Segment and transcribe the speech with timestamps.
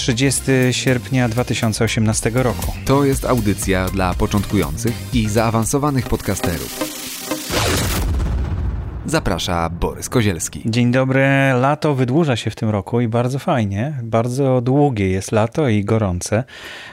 [0.00, 2.72] 30 sierpnia 2018 roku.
[2.84, 7.99] To jest audycja dla początkujących i zaawansowanych podcasterów.
[9.06, 10.62] Zaprasza Borys Kozielski.
[10.66, 11.26] Dzień dobry.
[11.60, 13.92] Lato wydłuża się w tym roku i bardzo fajnie.
[14.02, 16.44] Bardzo długie jest lato i gorące.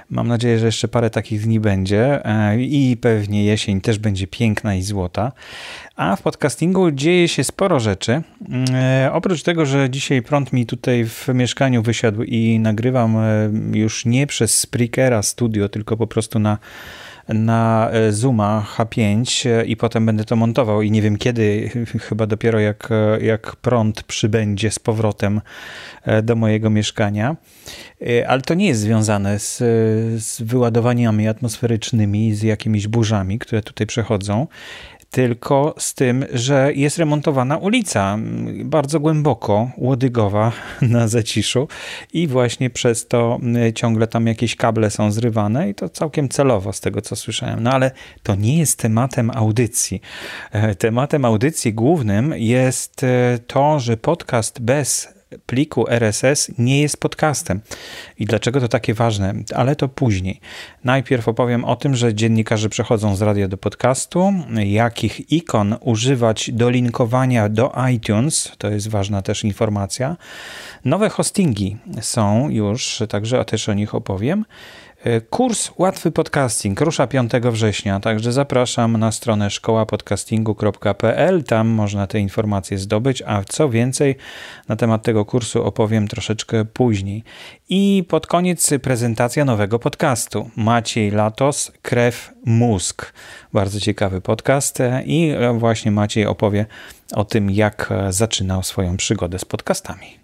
[0.10, 4.76] Mam nadzieję, że jeszcze parę takich dni będzie e, i pewnie jesień też będzie piękna
[4.76, 5.32] i złota.
[5.96, 8.22] A w podcastingu dzieje się sporo rzeczy.
[8.74, 14.06] E, oprócz tego, że dzisiaj prąd mi tutaj w mieszkaniu wysiadł i nagrywam e, już
[14.06, 16.58] nie przez Spreakera studio, tylko po prostu na
[17.28, 21.70] na e, Zooma H5 e, i potem będę to montował i nie wiem kiedy,
[22.08, 25.42] chyba dopiero jak, e, jak prąd przybędzie z powrotem
[26.24, 27.36] do mojego mieszkania.
[28.28, 29.58] Ale to nie jest związane z,
[30.24, 34.48] z wyładowaniami atmosferycznymi, z jakimiś burzami, które tutaj przechodzą
[35.12, 38.18] tylko z tym, że jest remontowana ulica
[38.64, 41.68] bardzo głęboko, łodygowa na zaciszu
[42.14, 43.40] i właśnie przez to
[43.76, 47.64] ciągle tam jakieś kable są zrywane i to całkiem celowo z tego co słyszałem.
[47.64, 47.92] No ale
[48.24, 50.02] to nie jest tematem audycji.
[50.52, 57.62] E, tematem audycji głównym jest e, to, że podcast bez pliku RSS nie jest podcastem.
[58.20, 59.34] I dlaczego to takie ważne?
[59.56, 60.40] Ale to później.
[60.84, 64.34] Najpierw opowiem o tym, że dziennikarze przechodzą z radia do podcastu,
[64.66, 70.18] jakich ikon używać do linkowania do iTunes, to jest ważna też informacja.
[70.86, 74.46] Nowe hostingi są już, także też o nich opowiem.
[75.08, 81.44] E, kurs Łatwy Podcasting rusza 5 września, także zapraszam na stronę szkołapodcastingu.pl.
[81.44, 84.16] Tam można te informacje zdobyć, a co więcej
[84.68, 87.24] na temat tego kursu opowiem troszeczkę później.
[87.70, 90.50] I pod koniec prezentacja nowego podcastu.
[90.56, 93.14] Maciej Latos, Krew, Mózg.
[93.54, 96.66] Bardzo ciekawy podcast i właśnie Maciej opowie
[97.14, 100.18] o tym, jak zaczynał swoją przygodę z podcastami.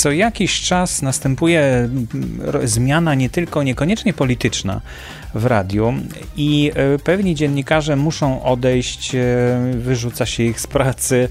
[0.00, 1.88] Co jakiś czas następuje
[2.64, 4.80] zmiana nie tylko niekoniecznie polityczna
[5.34, 5.94] w radiu
[6.36, 9.18] i e, pewni dziennikarze muszą odejść, e,
[9.74, 11.28] wyrzuca się ich z pracy.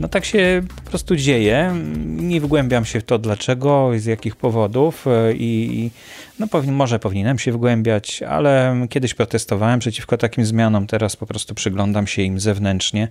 [0.00, 1.74] No tak się po prostu dzieje.
[2.06, 5.90] Nie wgłębiam się w to dlaczego, z jakich powodów e, i
[6.38, 12.06] no może powinienem się wgłębiać, ale kiedyś protestowałem przeciwko takim zmianom, teraz po prostu przyglądam
[12.06, 13.08] się im zewnętrznie.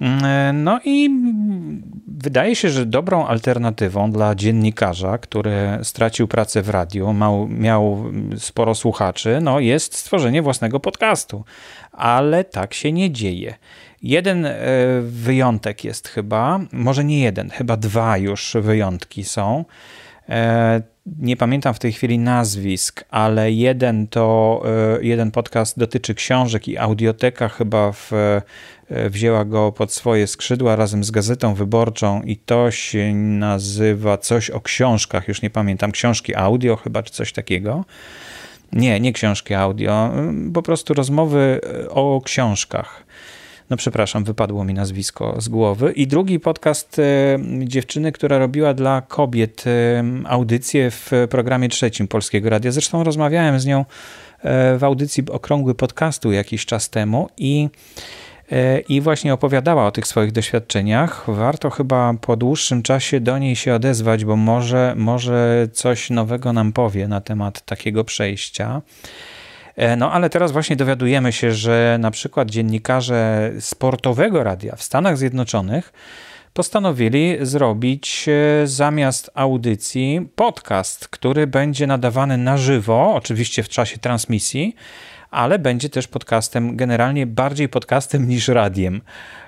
[0.00, 1.10] Mm, no i
[2.08, 8.04] wydaje się, że dobrą alternatywą dla dziennikarza, który stracił pracę w radiu, miał, miał
[8.38, 11.44] sporo słuchaczy, no jest stworzenie własnego podcastu.
[11.92, 13.54] Ale tak się nie dzieje.
[14.02, 14.56] Jeden e,
[15.02, 19.64] wyjątek jest chyba, może nie jeden, chyba dwa już wyjątki są.
[21.06, 24.62] E, nie pamiętam w tej chwili nazwisk, ale jeden to
[24.98, 30.76] e, jeden podcast dotyczy książek i audioteka chyba w, e, wzięła go pod swoje skrzydła
[30.76, 36.34] razem z gazetą wyborczą i to się nazywa coś o książkach, już nie pamiętam, książki
[36.34, 37.84] audio chyba czy coś takiego.
[38.72, 40.10] Nie, nie książki audio,
[40.54, 43.04] po prostu rozmowy o książkach.
[43.72, 45.92] No przepraszam, wypadło mi nazwisko z głowy.
[45.92, 52.50] I drugi podcast e, dziewczyny, która robiła dla kobiet e, audycję w programie trzecim Polskiego
[52.50, 52.72] Radia.
[52.72, 53.84] Zresztą rozmawiałem z nią
[54.40, 57.68] e, w audycji Okrągły Podcastu jakiś czas temu i
[58.88, 61.24] i właśnie opowiadała o tych swoich doświadczeniach.
[61.28, 66.72] Warto chyba po dłuższym czasie do niej się odezwać, bo może, może coś nowego nam
[66.72, 68.82] powie na temat takiego przejścia.
[69.76, 75.18] E, no ale teraz właśnie dowiadujemy się, że na przykład dziennikarze sportowego radia w Stanach
[75.18, 75.92] Zjednoczonych
[76.52, 84.76] postanowili zrobić e, zamiast audycji podcast, który będzie nadawany na żywo, oczywiście w czasie transmisji,
[85.32, 89.00] ale będzie też podcastem, generalnie bardziej podcastem niż radiem.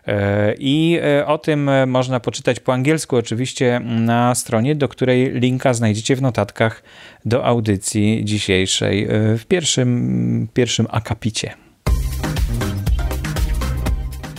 [0.06, 5.30] E, I e, o tym e, można poczytać po angielsku, oczywiście na stronie, do której
[5.32, 6.82] linka znajdziecie w notatkach
[7.24, 11.54] do audycji dzisiejszej w pierwszym, pierwszym akapicie.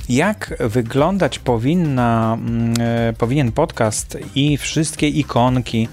[0.09, 2.37] Jak wyglądać powinna,
[3.17, 5.87] powinien podcast i wszystkie ikonki,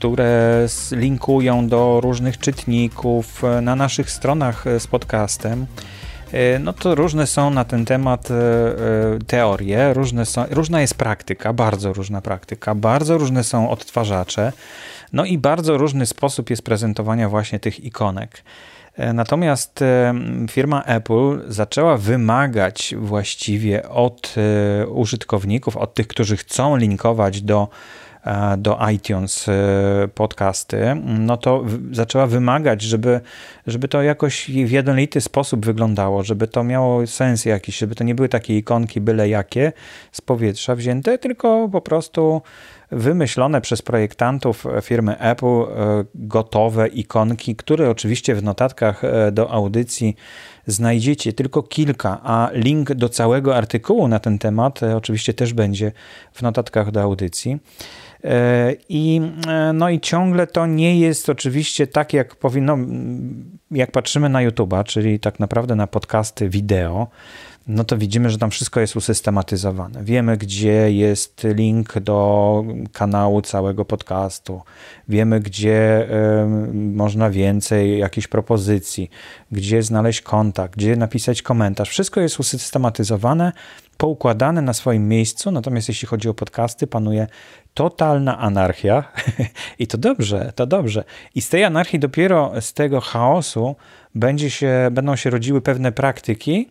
[0.00, 5.66] które linkują do różnych czytników na naszych stronach z podcastem.
[6.60, 8.28] no to różne są na ten temat
[9.26, 14.52] teorie, różne są, różna jest praktyka, bardzo różna praktyka, bardzo różne są odtwarzacze,
[15.12, 18.42] no i bardzo różny sposób jest prezentowania właśnie tych ikonek.
[18.96, 20.14] E, natomiast e,
[20.50, 24.34] firma Apple zaczęła wymagać właściwie od
[24.82, 27.68] e, użytkowników, od tych, którzy chcą linkować do
[28.58, 29.46] do iTunes
[30.14, 33.20] podcasty, no to zaczęła wymagać, żeby,
[33.66, 38.14] żeby to jakoś w jednolity sposób wyglądało, żeby to miało sens jakiś, żeby to nie
[38.14, 39.72] były takie ikonki byle jakie
[40.12, 42.42] z powietrza wzięte, tylko po prostu
[42.90, 45.66] wymyślone przez projektantów firmy Apple e,
[46.14, 50.16] gotowe ikonki, które oczywiście w notatkach e, do audycji
[50.70, 55.92] znajdziecie tylko kilka, a link do całego artykułu na ten temat e, oczywiście też będzie
[56.32, 57.58] w notatkach do audycji.
[58.88, 59.20] I,
[59.74, 62.78] no i ciągle to nie jest oczywiście tak, jak powinno,
[63.70, 67.06] jak patrzymy na YouTube'a, czyli tak naprawdę na podcasty wideo
[67.70, 70.04] no to widzimy, że tam wszystko jest usystematyzowane.
[70.04, 74.62] Wiemy, gdzie jest link do kanału całego podcastu,
[75.08, 76.08] wiemy, gdzie
[76.42, 79.10] y, można więcej jakichś propozycji,
[79.52, 81.90] gdzie znaleźć kontakt, gdzie napisać komentarz.
[81.90, 83.52] Wszystko jest usystematyzowane,
[83.96, 87.26] poukładane na swoim miejscu, natomiast jeśli chodzi o podcasty, panuje
[87.74, 89.04] totalna anarchia
[89.78, 91.04] i to dobrze, to dobrze.
[91.34, 93.76] I z tej anarchii dopiero z tego chaosu
[94.14, 96.68] będzie się, będą się rodziły pewne praktyki,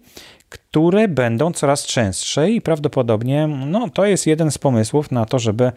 [0.50, 5.72] które będą coraz częstsze i prawdopodobnie no, to jest jeden z pomysłów na to, żeby,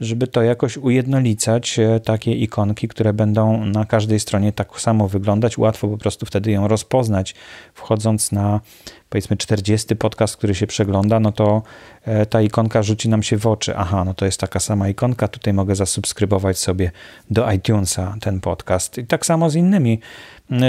[0.00, 5.58] żeby to jakoś ujednolicać, e, takie ikonki, które będą na każdej stronie tak samo wyglądać.
[5.58, 7.34] Łatwo po prostu wtedy ją rozpoznać,
[7.74, 8.60] wchodząc na
[9.08, 11.62] powiedzmy 40 podcast, który się przegląda, no to
[12.04, 13.76] e, ta ikonka rzuci nam się w oczy.
[13.76, 16.90] Aha, no to jest taka sama ikonka, tutaj mogę zasubskrybować sobie
[17.30, 18.98] do iTunesa ten podcast.
[18.98, 20.00] I tak samo z innymi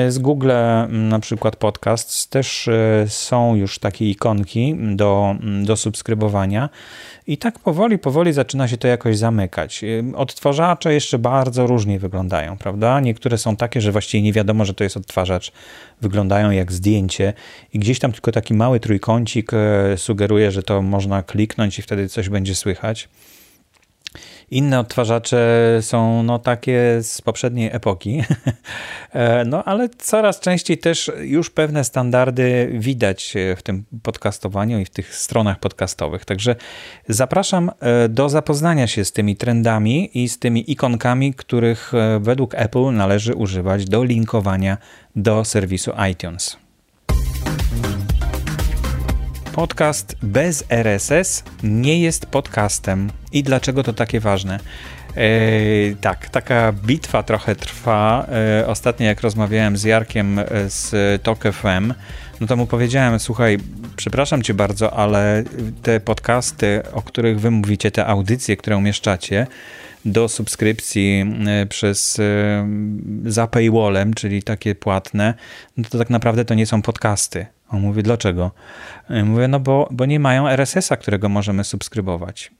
[0.09, 0.51] z Google
[0.89, 6.69] na przykład podcast też e, są już takie ikonki do, do subskrybowania
[7.27, 9.83] i tak powoli, powoli zaczyna się to jakoś zamykać.
[9.83, 12.99] E, odtwarzacze jeszcze bardzo różnie wyglądają, prawda?
[12.99, 15.51] Niektóre są takie, że właściwie nie wiadomo, że to jest odtwarzacz.
[16.01, 17.33] Wyglądają jak zdjęcie
[17.73, 22.09] i gdzieś tam tylko taki mały trójkącik e, sugeruje, że to można kliknąć i wtedy
[22.09, 23.09] coś będzie słychać.
[24.51, 28.24] Inne odtwarzacze są no, takie z poprzedniej epoki,
[29.13, 34.90] e, no ale coraz częściej też już pewne standardy widać w tym podcastowaniu i w
[34.90, 36.25] tych stronach podcastowych.
[36.25, 36.56] Także
[37.07, 42.56] zapraszam e, do zapoznania się z tymi trendami i z tymi ikonkami, których e, według
[42.56, 44.78] Apple należy używać do linkowania
[45.16, 46.69] do serwisu iTunes
[49.59, 53.09] podcast bez RSS nie jest podcastem.
[53.31, 54.59] I dlaczego to takie ważne?
[55.15, 55.29] E,
[56.01, 58.27] tak, taka bitwa trochę trwa.
[58.59, 60.91] E, ostatnio jak rozmawiałem z Jarkiem e, z
[61.23, 61.94] Talk FM,
[62.41, 63.57] no to mu powiedziałem, słuchaj,
[63.95, 65.44] przepraszam cię bardzo, ale
[65.83, 69.47] te podcasty, o których wy mówicie, te audycje, które umieszczacie
[70.05, 71.35] do subskrypcji
[71.69, 72.21] przez
[73.25, 75.33] za paywallem, czyli takie płatne,
[75.77, 77.58] no to tak naprawdę to nie są podcasty.
[77.69, 78.51] On mówi, dlaczego?
[79.24, 82.51] Mówię, no bo, bo nie mają RSS-a, którego możemy subskrybować.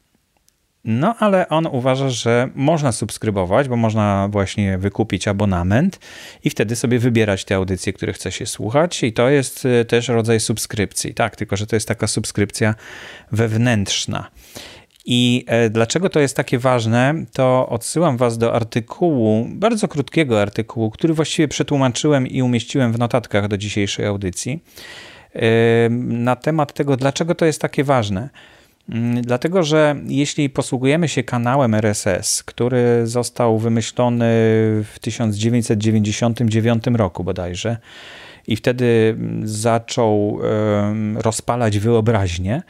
[0.84, 6.00] No, ale on uważa, że można subskrybować, bo można właśnie wykupić abonament
[6.44, 10.08] i wtedy sobie wybierać te audycje, które chce się słuchać, i to jest e, też
[10.08, 11.14] rodzaj subskrypcji.
[11.14, 12.76] Tak, tylko że to jest taka subskrypcja
[13.32, 14.32] wewnętrzna.
[15.06, 20.92] I e, dlaczego to jest takie ważne, to odsyłam Was do artykułu, bardzo krótkiego artykułu,
[20.92, 24.64] który właściwie przetłumaczyłem i umieściłem w notatkach do dzisiejszej audycji,
[26.00, 28.30] na temat tego, dlaczego to jest takie ważne.
[28.90, 34.26] Mm, dlatego, że jeśli posługujemy się kanałem RSS, który został wymyślony
[34.84, 37.78] w 1999 roku bodajże,
[38.48, 40.40] i wtedy zaczął
[41.16, 42.62] rozpalać wyobraźnię,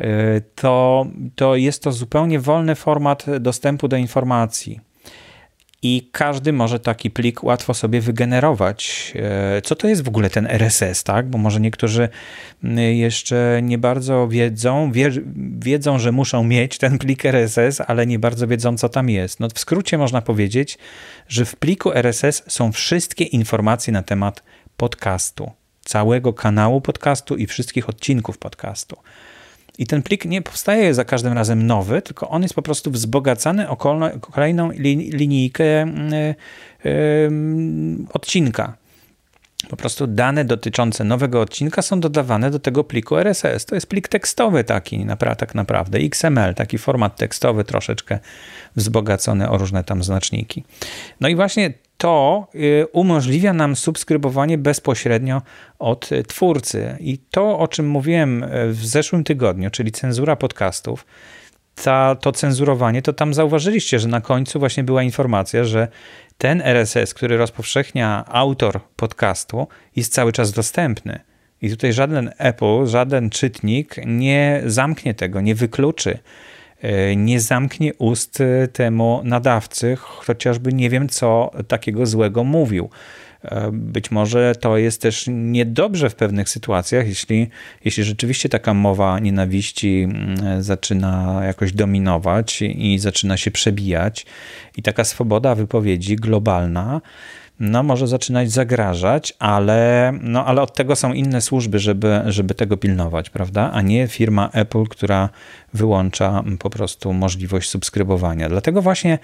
[0.00, 4.80] E, to, to jest to zupełnie wolny format dostępu do informacji.
[5.82, 9.12] I każdy może taki plik łatwo sobie wygenerować.
[9.16, 11.30] E, co to jest w ogóle ten RSS, tak?
[11.30, 12.08] Bo może niektórzy
[12.92, 15.10] jeszcze nie bardzo wiedzą, wie,
[15.58, 19.40] wiedzą, że muszą mieć ten plik RSS, ale nie bardzo wiedzą, co tam jest.
[19.40, 20.78] No w skrócie można powiedzieć,
[21.28, 24.42] że w pliku RSS są wszystkie informacje na temat
[24.76, 25.50] podcastu,
[25.84, 28.96] całego kanału podcastu i wszystkich odcinków podcastu.
[29.78, 33.68] I ten plik nie powstaje za każdym razem nowy, tylko on jest po prostu wzbogacany
[33.68, 33.76] o
[34.20, 34.70] kolejną
[35.12, 36.34] linijkę mm,
[38.12, 38.76] odcinka.
[39.70, 43.64] Po prostu dane dotyczące nowego odcinka są dodawane do tego pliku RSS.
[43.64, 45.06] To jest plik tekstowy taki,
[45.38, 48.18] tak naprawdę, XML, taki format tekstowy troszeczkę
[48.76, 50.64] wzbogacony o różne tam znaczniki.
[51.20, 55.42] No i właśnie to y, umożliwia nam subskrybowanie bezpośrednio
[55.78, 56.96] od twórcy.
[57.00, 61.04] I to, o czym mówiłem w zeszłym tygodniu, czyli cenzura podcastów,
[61.84, 65.88] ta, to cenzurowanie, to tam zauważyliście, że na końcu właśnie była informacja, że
[66.38, 71.20] ten RSS, który rozpowszechnia autor podcastu, jest cały czas dostępny.
[71.62, 76.18] I tutaj żaden Apple, żaden czytnik nie zamknie tego, nie wykluczy,
[76.80, 78.42] e, nie zamknie ust
[78.72, 82.90] temu nadawcy, chociażby nie wiem, co takiego złego mówił.
[83.44, 87.48] E, być może to jest też niedobrze w pewnych sytuacjach, jeśli,
[87.84, 94.26] jeśli rzeczywiście taka mowa nienawiści mm, zaczyna jakoś dominować i zaczyna się przebijać,
[94.76, 97.00] i taka swoboda wypowiedzi globalna
[97.60, 102.76] no, może zaczynać zagrażać, ale, no, ale od tego są inne służby, żeby, żeby tego
[102.76, 103.70] pilnować, prawda?
[103.72, 105.28] A nie firma Apple, która
[105.74, 108.48] wyłącza po prostu możliwość subskrybowania.
[108.48, 109.18] Dlatego właśnie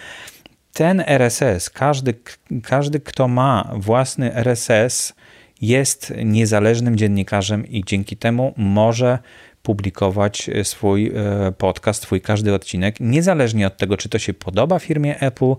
[0.74, 2.14] ten RSS, każdy,
[2.62, 5.14] każdy, kto ma własny RSS,
[5.60, 9.18] jest niezależnym dziennikarzem i dzięki temu może
[9.62, 15.20] publikować swój e, podcast, swój każdy odcinek, niezależnie od tego, czy to się podoba firmie
[15.20, 15.54] Apple,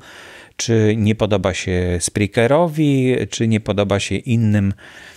[0.56, 5.15] czy nie podoba się Spreakerowi, czy nie podoba się innym E,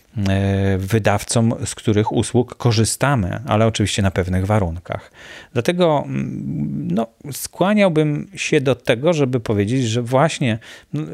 [0.79, 5.11] wydawcom, z których usług korzystamy, ale oczywiście na pewnych warunkach.
[5.53, 10.59] Dlatego mm, no, skłaniałbym się do tego, żeby powiedzieć, że właśnie,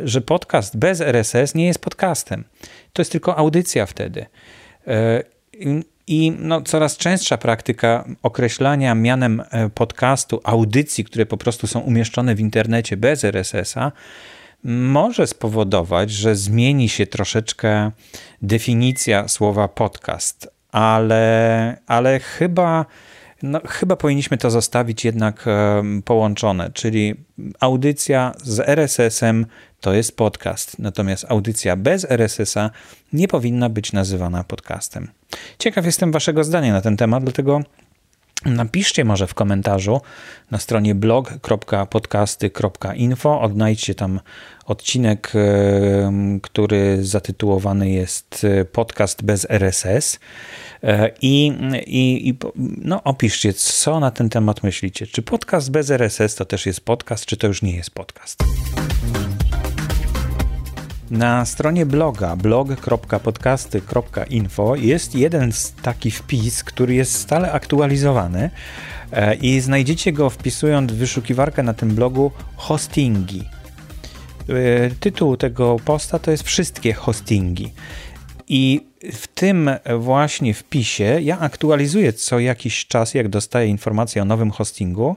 [0.05, 2.45] że podcast bez RSS nie jest podcastem.
[2.93, 4.27] To jest tylko audycja wtedy.
[4.87, 5.23] E,
[6.07, 12.35] I no, coraz częstsza praktyka określania mianem e, podcastu audycji, które po prostu są umieszczone
[12.35, 13.93] w internecie bez RSS-a,
[14.65, 17.91] może spowodować, że zmieni się troszeczkę
[18.43, 22.87] definicja słowa podcast, ale, ale chyba,
[23.43, 25.45] no, chyba powinniśmy to zostawić jednak
[26.05, 27.15] połączone, czyli
[27.61, 29.47] audycja z RSS-em
[29.81, 32.71] to jest podcast, natomiast audycja bez RSS-a
[33.13, 35.09] nie powinna być nazywana podcastem.
[35.59, 37.61] Ciekaw jestem Waszego zdania na ten temat, dlatego
[38.47, 40.01] Napiszcie może w komentarzu
[40.51, 43.41] na stronie blog.podcasty.info.
[43.41, 44.21] Odnajdźcie tam
[44.67, 45.33] odcinek,
[46.43, 50.19] który zatytułowany jest e, Podcast bez RSS.
[50.83, 51.53] E, I,
[51.87, 52.39] i, i
[52.83, 55.07] no, opiszcie, co na ten temat myślicie.
[55.07, 58.45] Czy podcast bez RSS to też jest podcast, czy to już nie jest podcast?
[61.11, 68.51] Na stronie bloga blog.podcasty.info jest jeden taki wpis, który jest stale aktualizowany
[69.13, 73.49] e, i znajdziecie go wpisując w wyszukiwarkę na tym blogu hostingi.
[74.49, 77.73] E, tytuł tego posta to jest wszystkie hostingi.
[78.49, 84.51] I w tym właśnie wpisie ja aktualizuję co jakiś czas, jak dostaję informację o nowym
[84.51, 85.17] hostingu,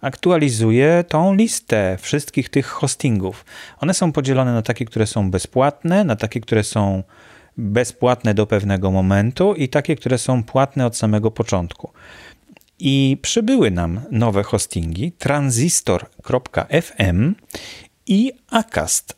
[0.00, 3.44] aktualizuję tą listę wszystkich tych hostingów.
[3.80, 7.02] One są podzielone na takie, które są bezpłatne, na takie, które są
[7.56, 11.90] bezpłatne do pewnego momentu i takie, które są płatne od samego początku.
[12.78, 17.34] I przybyły nam nowe hostingi transistor.fm
[18.06, 19.16] i acast,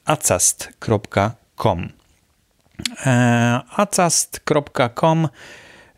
[2.87, 3.05] acast.com.
[3.07, 5.29] E, acast.com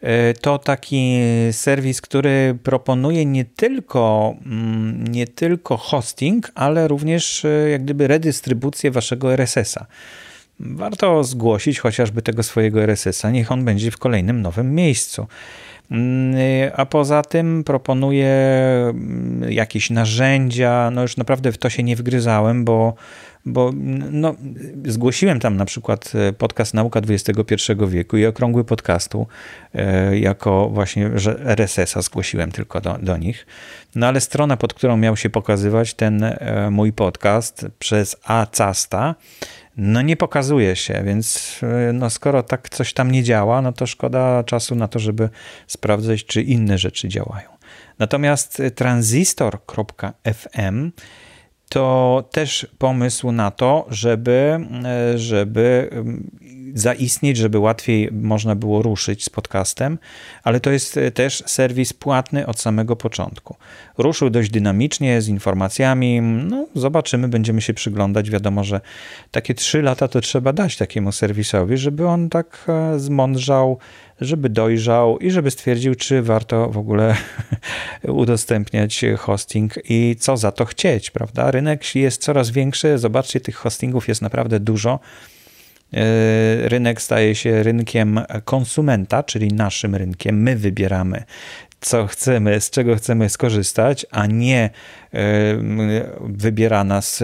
[0.01, 1.19] e, to taki
[1.53, 8.91] serwis, który proponuje nie tylko, mm, nie tylko hosting, ale również e, jak gdyby redystrybucję
[8.91, 9.87] waszego RSS-a.
[10.61, 15.27] Warto zgłosić chociażby tego swojego RSS-a, niech on będzie w kolejnym nowym miejscu.
[15.91, 16.35] Mm,
[16.77, 20.91] a poza tym proponuję mm, jakieś narzędzia.
[20.91, 22.95] No już naprawdę w to się nie wgryzałem, bo
[23.45, 23.71] bo
[24.11, 24.35] no,
[24.85, 29.27] zgłosiłem tam na przykład e, podcast Nauka XXI wieku i okrągły podcastu
[29.75, 31.11] e, jako właśnie,
[31.45, 33.47] RSS-a zgłosiłem tylko do, do nich.
[33.95, 39.15] No ale strona, pod którą miał się pokazywać ten e, mój podcast przez Acasta,
[39.77, 41.61] no nie pokazuje się, więc
[41.93, 45.29] no skoro tak coś tam nie działa, no to szkoda czasu na to, żeby
[45.67, 47.49] sprawdzać, czy inne rzeczy działają.
[47.99, 50.91] Natomiast transistor.fm
[51.73, 56.31] to też pomysł na to, żeby, e, żeby mm,
[56.75, 59.99] zaistnieć, żeby łatwiej można było ruszyć z podcastem,
[60.43, 63.57] ale to jest e, też serwis płatny od samego początku.
[63.99, 66.21] Ruszył dość dynamicznie z informacjami.
[66.21, 68.31] No, zobaczymy, będziemy się przyglądać.
[68.31, 68.81] Wiadomo, że
[69.31, 73.79] takie trzy lata to trzeba dać takiemu serwisowi, żeby on tak e, zmądrzał,
[74.25, 77.17] żeby dojrzał i żeby stwierdził, czy warto w ogóle
[78.09, 81.51] udostępniać hosting i co za to chcieć, prawda?
[81.51, 85.01] Rynek jest coraz większy, zobaczcie, tych hostingów jest naprawdę dużo.
[86.63, 90.43] rynek staje się rynkiem konsumenta, czyli naszym rynkiem.
[90.43, 91.25] My wybieramy,
[91.83, 94.71] co chcemy, z czego chcemy skorzystać, a nie
[96.21, 97.23] wybiera nas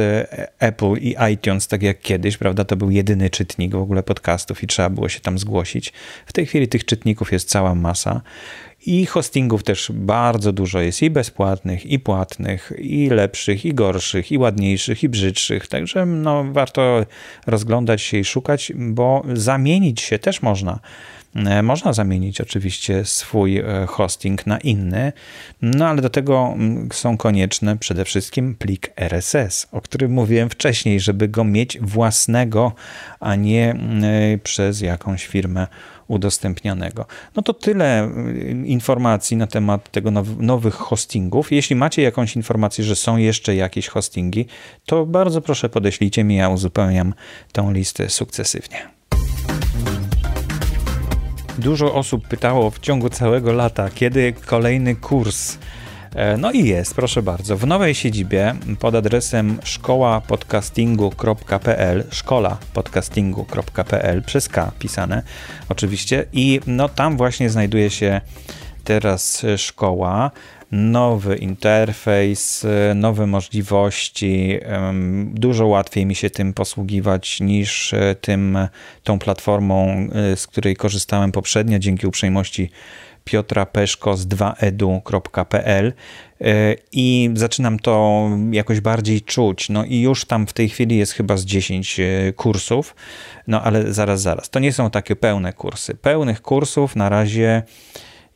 [0.58, 2.64] Apple i iTunes, tak jak kiedyś, prawda?
[2.64, 5.92] To był jedyny czytnik w ogóle podcastów i trzeba było się tam zgłosić.
[6.26, 8.20] W tej chwili tych czytników jest cała masa.
[8.86, 14.38] I hostingów też bardzo dużo jest i bezpłatnych, i płatnych, i lepszych, i gorszych, i
[14.38, 15.66] ładniejszych, i brzydszych.
[15.66, 17.06] Także no, warto
[17.46, 20.78] rozglądać się i szukać, bo zamienić się też można.
[21.34, 25.12] E, można zamienić oczywiście swój e, hosting na inny,
[25.62, 31.00] no ale do tego mm, są konieczne przede wszystkim plik RSS, o którym mówiłem wcześniej,
[31.00, 32.72] żeby go mieć własnego,
[33.20, 35.66] a nie mm, e, przez jakąś firmę
[36.08, 37.06] udostępnianego.
[37.36, 41.52] No to tyle mm, informacji na temat tego now nowych hostingów.
[41.52, 44.46] Jeśli macie jakąś informację, że są jeszcze jakieś hostingi,
[44.86, 47.14] to bardzo proszę podeślijcie mi, ja uzupełniam
[47.52, 48.98] tą listę sukcesywnie.
[51.58, 55.58] Dużo osób pytało w ciągu całego lata, kiedy kolejny kurs.
[56.14, 57.56] E, no i jest, proszę bardzo.
[57.56, 65.22] W nowej siedzibie pod adresem szkołapodcastingu.pl, szkolapodcastingu.pl przez K pisane
[65.68, 68.20] oczywiście i no tam właśnie znajduje się
[68.84, 70.30] teraz szkoła
[70.72, 74.58] nowy interfejs, nowe możliwości.
[75.24, 78.58] Dużo łatwiej mi się tym posługiwać niż e, tym,
[79.02, 82.70] tą platformą, e, z której korzystałem poprzednio dzięki uprzejmości
[83.24, 85.92] Piotra Peszko z 2edu.pl
[86.40, 89.68] e, i zaczynam to jakoś bardziej czuć.
[89.68, 92.00] No i już tam w tej chwili jest chyba z 10
[92.36, 92.94] kursów,
[93.46, 94.50] no ale zaraz, zaraz.
[94.50, 95.94] To nie są takie pełne kursy.
[95.94, 97.62] Pełnych kursów na razie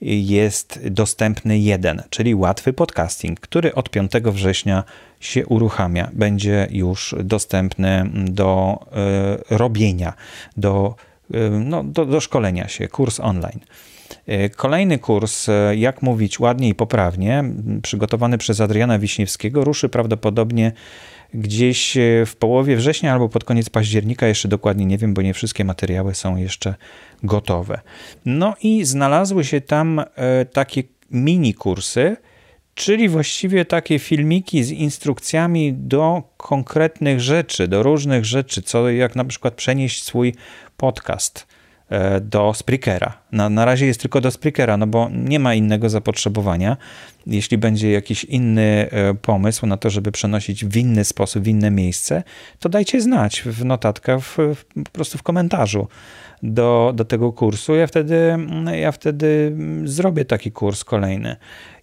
[0.03, 4.85] jest dostępny jeden, czyli łatwy podcasting, który od 5 września
[5.21, 6.11] się uruchamia.
[6.13, 8.79] Będzie już dostępny do
[9.51, 10.13] y, robienia,
[10.57, 10.95] do,
[11.35, 13.61] y, no, do, do szkolenia się, kurs online.
[14.27, 17.45] E, kolejny kurs, jak mówić ładnie i poprawnie,
[17.83, 20.73] przygotowany przez Adriana Wiśniewskiego, ruszy prawdopodobnie
[21.35, 25.65] gdzieś w połowie września albo pod koniec października, jeszcze dokładnie nie wiem, bo nie wszystkie
[25.65, 26.75] materiały są jeszcze
[27.23, 27.81] gotowe.
[28.25, 32.17] No i znalazły się tam e, takie mini kursy,
[32.75, 39.25] czyli właściwie takie filmiki z instrukcjami do konkretnych rzeczy, do różnych rzeczy, co jak na
[39.25, 40.35] przykład przenieść swój
[40.77, 41.52] podcast e,
[42.21, 43.19] do Spreakera.
[43.33, 46.77] Na, na razie jest tylko do Spreakera, no bo nie ma innego zapotrzebowania.
[47.27, 51.71] Jeśli będzie jakiś inny e, pomysł na to, żeby przenosić w inny sposób, w inne
[51.71, 52.23] miejsce,
[52.59, 55.89] to dajcie znać w notatkach, w, w, po prostu w komentarzu
[56.43, 57.75] do, do tego kursu.
[57.75, 58.37] Ja wtedy,
[58.73, 61.37] ja wtedy zrobię taki kurs kolejny.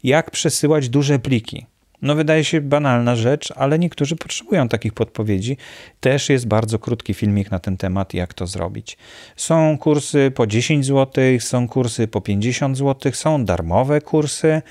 [0.03, 1.65] Jak przesyłać duże pliki?
[2.01, 5.57] No, wydaje się banalna rzecz, ale niektórzy potrzebują takich podpowiedzi.
[5.99, 8.97] Też jest bardzo krótki filmik na ten temat, jak to zrobić.
[9.35, 14.61] Są kursy po 10 zł, są kursy po 50 zł, są darmowe kursy.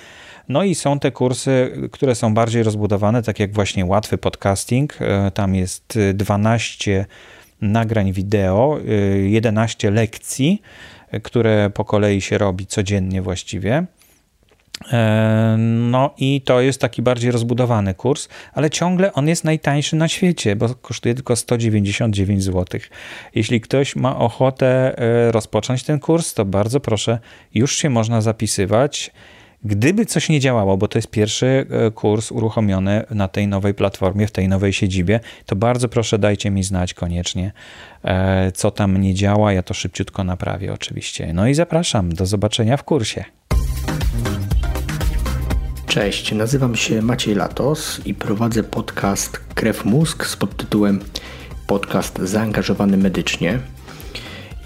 [0.48, 4.96] No i są te kursy, które są bardziej rozbudowane, tak jak właśnie łatwy podcasting.
[5.00, 7.06] E, tam jest 12
[7.60, 8.78] nagrań wideo,
[9.22, 10.62] 11 y, lekcji,
[11.22, 13.86] które po kolei się robi codziennie właściwie.
[14.92, 15.56] E,
[15.90, 20.56] no i to jest taki bardziej rozbudowany kurs, ale ciągle on jest najtańszy na świecie,
[20.56, 22.80] bo kosztuje tylko 199 zł.
[23.34, 27.18] Jeśli ktoś ma ochotę e, rozpocząć ten kurs, to bardzo proszę,
[27.54, 29.10] już się można zapisywać.
[29.64, 34.26] Gdyby coś nie działało, bo to jest pierwszy e, kurs uruchomiony na tej nowej platformie,
[34.26, 37.52] w tej nowej siedzibie, to bardzo proszę dajcie mi znać koniecznie,
[38.54, 39.52] co tam nie działa.
[39.52, 41.32] Ja to szybciutko naprawię oczywiście.
[41.32, 43.24] No i zapraszam, do zobaczenia w kursie.
[45.88, 51.00] Cześć, nazywam się Maciej Latos i prowadzę podcast Krew Mózg z podtytułem
[51.66, 53.58] Podcast zaangażowany medycznie.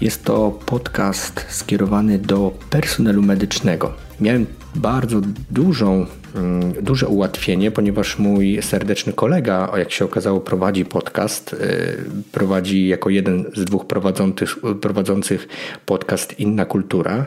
[0.01, 3.93] Jest to podcast skierowany do personelu medycznego.
[4.19, 6.05] Miałem bardzo dużą,
[6.35, 11.53] mm, duże ułatwienie, ponieważ mój serdeczny kolega, jak się okazało, prowadzi podcast.
[11.53, 11.97] Y,
[12.31, 15.47] prowadzi jako jeden z dwóch prowadzących, prowadzących
[15.85, 17.25] podcast Inna Kultura.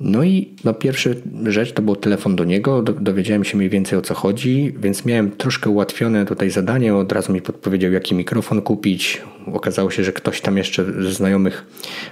[0.00, 1.10] No i no, pierwsza
[1.46, 5.30] rzecz to był telefon do niego, dowiedziałem się mniej więcej o co chodzi, więc miałem
[5.30, 9.22] troszkę ułatwione tutaj zadanie, od razu mi podpowiedział jaki mikrofon kupić.
[9.52, 11.66] Okazało się, że ktoś tam jeszcze ze znajomych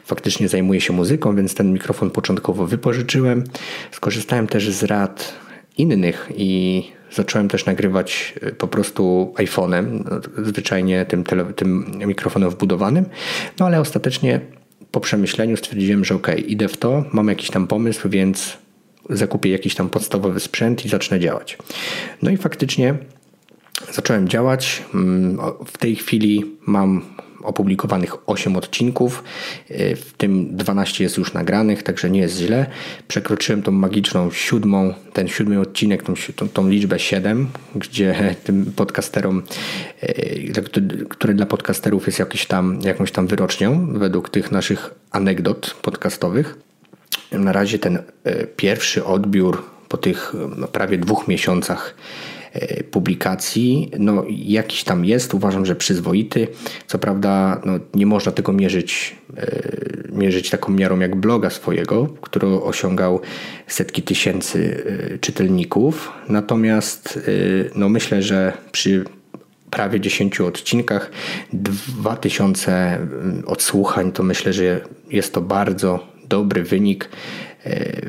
[0.04, 3.44] faktycznie zajmuje się muzyką, więc ten mikrofon początkowo wypożyczyłem.
[3.90, 5.34] Skorzystałem też z rad
[5.78, 12.50] innych i zacząłem też nagrywać e, po prostu iPhone'em, no, zwyczajnie tym, tele, tym mikrofonem
[12.50, 13.04] wbudowanym,
[13.60, 14.40] no ale ostatecznie
[14.92, 18.58] po przemyśleniu stwierdziłem, że ok, idę w to, mam jakiś tam pomysł, więc
[19.10, 21.58] zakupię jakiś tam podstawowy sprzęt i zacznę działać.
[22.22, 22.94] No i faktycznie
[23.92, 24.82] zacząłem działać.
[24.94, 27.02] Mm, w tej chwili mam
[27.48, 29.24] opublikowanych 8 odcinków,
[29.70, 32.66] w tym 12 jest już nagranych, także nie jest źle.
[33.08, 39.42] Przekroczyłem tą magiczną siódmą, ten siódmy odcinek, tą, tą, tą liczbę 7, gdzie tym podcasterom,
[41.08, 46.58] które dla podcasterów jest jakiś tam, jakąś tam wyrocznią według tych naszych anegdot podcastowych.
[47.32, 47.98] Na razie ten
[48.56, 52.37] pierwszy odbiór po tych no, prawie dwóch miesiącach e,
[52.90, 56.48] publikacji, no jakiś tam jest, uważam, że przyzwoity.
[56.86, 59.62] Co prawda no, nie można tego mierzyć, e,
[60.12, 63.20] mierzyć taką miarą jak bloga swojego, który osiągał
[63.66, 64.84] setki tysięcy
[65.14, 66.12] e, czytelników.
[66.28, 67.20] Natomiast
[67.74, 69.04] no, myślę, że przy
[69.70, 71.10] prawie 10 odcinkach,
[71.52, 72.98] 2000
[73.46, 74.80] odsłuchań, to myślę, że
[75.10, 77.08] jest to bardzo dobry wynik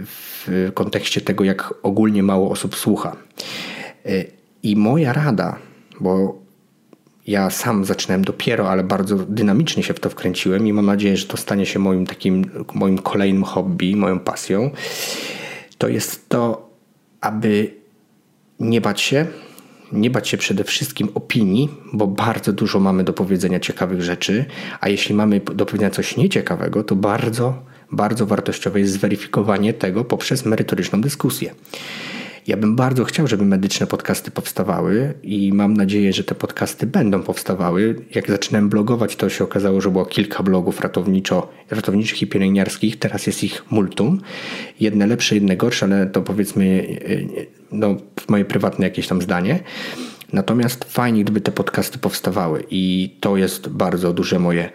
[0.05, 3.15] w kontekście tego, jak ogólnie mało osób słucha.
[4.09, 4.25] E,
[4.63, 5.55] I moja rada,
[5.99, 6.39] bo
[7.27, 11.25] ja sam zaczynałem dopiero, ale bardzo dynamicznie się w to wkręciłem i mam nadzieję, że
[11.25, 14.71] to stanie się moim takim, moim kolejnym hobby, moją pasją,
[15.77, 16.69] to jest to,
[17.21, 17.73] aby
[18.59, 19.25] nie bać się,
[19.91, 24.45] nie bać się przede wszystkim opinii, bo bardzo dużo mamy do powiedzenia ciekawych rzeczy,
[24.81, 30.45] a jeśli mamy do powiedzenia coś nieciekawego, to bardzo bardzo wartościowe jest zweryfikowanie tego poprzez
[30.45, 31.55] merytoryczną dyskusję.
[32.49, 37.23] Ja bym bardzo chciał, żeby medyczne podcasty powstawały i mam nadzieję, że te podcasty będą
[37.23, 37.95] powstawały.
[38.15, 42.99] Jak zaczynałem blogować, to się okazało, że było kilka blogów ratowniczo, ratowniczych i pielęgniarskich.
[42.99, 44.21] Teraz jest ich multum.
[44.79, 46.87] Jedne lepsze, jedne gorsze, ale to powiedzmy
[47.71, 47.95] no,
[48.29, 49.59] moje prywatne jakieś tam zdanie.
[50.33, 54.69] Natomiast fajnie, gdyby te podcasty powstawały i to jest bardzo duże moje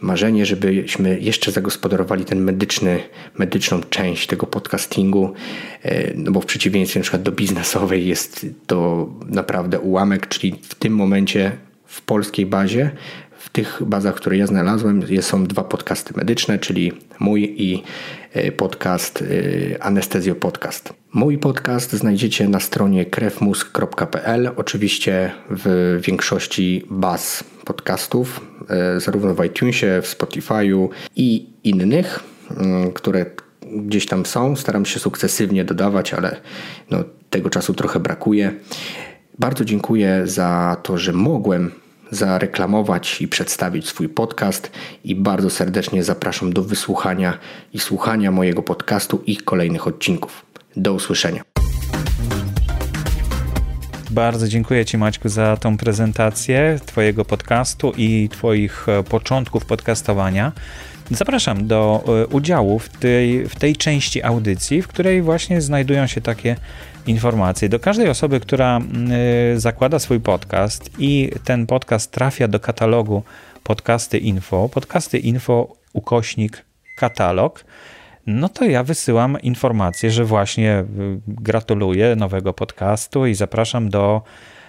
[0.00, 3.00] marzenie, żebyśmy jeszcze zagospodarowali ten medyczny,
[3.38, 5.32] medyczną część tego podcastingu,
[5.82, 10.74] e, no bo w przeciwieństwie na przykład do biznesowej jest to naprawdę ułamek, czyli w
[10.74, 11.52] tym momencie
[11.86, 12.90] w polskiej bazie
[13.40, 17.82] w tych bazach, które ja znalazłem, są dwa podcasty medyczne, czyli mój i
[18.56, 20.94] podcast e, Anestezjo Podcast.
[21.12, 30.00] Mój podcast znajdziecie na stronie krewmusk.pl, oczywiście w większości baz podcastów, e, zarówno w iTunesie,
[30.02, 32.20] w Spotify'u i innych,
[32.56, 33.26] mm, które
[33.72, 34.56] gdzieś tam są.
[34.56, 36.40] Staram się sukcesywnie dodawać, ale
[36.90, 38.52] no, tego czasu trochę brakuje.
[39.38, 41.70] Bardzo dziękuję za to, że mogłem
[42.10, 44.70] zareklamować i przedstawić swój podcast
[45.04, 47.38] i bardzo serdecznie zapraszam do wysłuchania
[47.72, 50.46] i słuchania mojego podcastu i kolejnych odcinków.
[50.76, 51.42] Do usłyszenia.
[54.10, 60.52] Bardzo dziękuję Ci Maćku za tą prezentację Twojego podcastu i Twoich e, początków podcastowania.
[61.10, 66.20] Zapraszam do e, udziału w tej, w tej części audycji, w której właśnie znajdują się
[66.20, 66.56] takie
[67.06, 67.68] informacje.
[67.68, 68.80] Do każdej osoby, która
[69.54, 73.22] y, zakłada swój podcast i ten podcast trafia do katalogu
[73.62, 76.64] podcasty info, podcasty info ukośnik
[76.96, 77.64] katalog,
[78.26, 80.84] no to ja wysyłam informację, że właśnie
[81.28, 84.59] gratuluję nowego podcastu i zapraszam do E,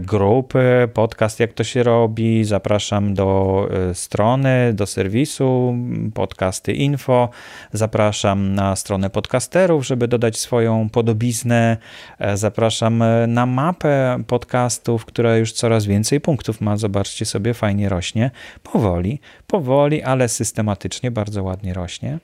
[0.00, 5.74] grupy, podcast jak to się robi, zapraszam do e, strony, do serwisu
[6.14, 7.28] podcasty info,
[7.72, 11.76] zapraszam na stronę podcasterów, żeby dodać swoją podobiznę,
[12.18, 18.30] e, zapraszam na mapę podcastów, która już coraz więcej punktów ma, zobaczcie sobie, fajnie rośnie,
[18.62, 19.20] powoli,
[19.54, 22.18] powoli, ale systematycznie, bardzo ładnie rośnie.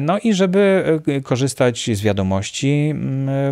[0.00, 0.84] No i żeby
[1.24, 2.94] korzystać z wiadomości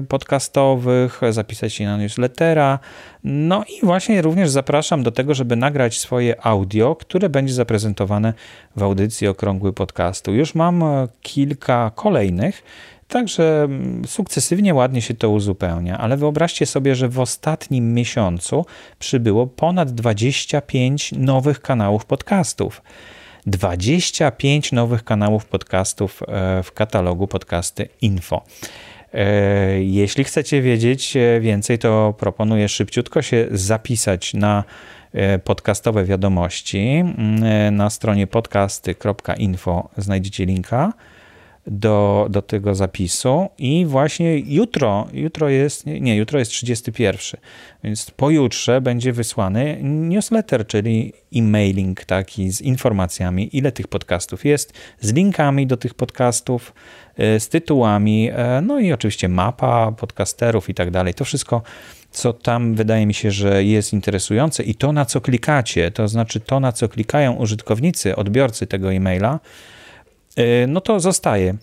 [0.09, 2.79] podcastowych, zapisać się na newslettera,
[3.25, 8.35] no i właśnie również zapraszam do tego, żeby nagrać swoje audio, które będzie zaprezentowane
[8.77, 10.35] w audycji Okrągły Podcastu.
[10.35, 12.63] Już mam e, kilka kolejnych,
[13.11, 18.67] Także mm, sukcesywnie ładnie się to uzupełnia, ale wyobraźcie sobie, że w ostatnim miesiącu
[18.99, 22.83] przybyło ponad 25 nowych kanałów podcastów.
[23.47, 28.43] 25 nowych kanałów podcastów e, w katalogu podcasty Info.
[29.15, 34.65] E, jeśli chcecie wiedzieć e, więcej, to proponuję szybciutko się zapisać na
[35.45, 36.79] podcastowe wiadomości.
[36.79, 40.93] Mm, na stronie podcasty.info znajdziecie linka
[41.71, 47.41] do, do tego zapisu i właśnie jutro, jutro jest, nie, jutro jest 31,
[47.85, 55.13] więc pojutrze będzie wysłany newsletter, czyli e-mailing taki z informacjami, ile tych podcastów jest, z
[55.13, 56.75] linkami do tych podcastów,
[57.17, 61.15] e, z tytułami, e, no i oczywiście mapa podcasterów i tak dalej.
[61.15, 61.63] To wszystko
[62.11, 66.41] co tam wydaje mi się, że jest interesujące i to, na co klikacie, to znaczy
[66.41, 69.41] to, na co klikają użytkownicy, odbiorcy tego e-maila,
[70.69, 71.55] no to zostaje.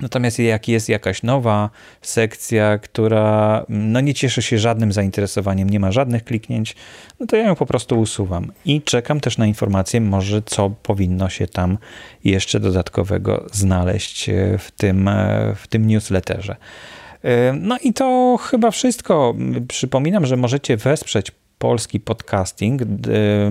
[0.00, 1.70] Natomiast jak jest jakaś nowa
[2.02, 6.76] sekcja, która no nie cieszy się żadnym zainteresowaniem, nie ma żadnych kliknięć,
[7.20, 8.52] no to ja ją po prostu usuwam.
[8.64, 11.78] I czekam też na informację, może co powinno się tam
[12.24, 16.56] jeszcze dodatkowego znaleźć e, w tym, e, w tym newsletterze.
[17.22, 19.34] E, no i to chyba wszystko.
[19.68, 22.82] Przypominam, że możecie wesprzeć polski podcasting,